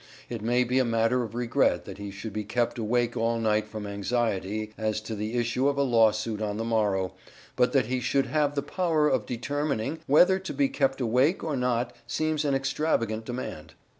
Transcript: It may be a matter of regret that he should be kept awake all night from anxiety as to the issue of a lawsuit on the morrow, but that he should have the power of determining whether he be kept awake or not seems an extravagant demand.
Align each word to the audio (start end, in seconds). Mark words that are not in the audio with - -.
It 0.29 0.41
may 0.41 0.63
be 0.63 0.79
a 0.79 0.83
matter 0.83 1.21
of 1.21 1.35
regret 1.35 1.85
that 1.85 1.99
he 1.99 2.09
should 2.09 2.33
be 2.33 2.43
kept 2.43 2.79
awake 2.79 3.15
all 3.15 3.37
night 3.39 3.67
from 3.67 3.85
anxiety 3.85 4.73
as 4.75 4.99
to 5.01 5.13
the 5.13 5.35
issue 5.37 5.67
of 5.67 5.77
a 5.77 5.83
lawsuit 5.83 6.41
on 6.41 6.57
the 6.57 6.63
morrow, 6.63 7.13
but 7.55 7.71
that 7.73 7.85
he 7.85 7.99
should 7.99 8.25
have 8.25 8.55
the 8.55 8.63
power 8.63 9.07
of 9.07 9.27
determining 9.27 9.99
whether 10.07 10.41
he 10.43 10.53
be 10.53 10.69
kept 10.69 11.01
awake 11.01 11.43
or 11.43 11.55
not 11.55 11.95
seems 12.07 12.43
an 12.45 12.55
extravagant 12.55 13.25
demand. 13.25 13.75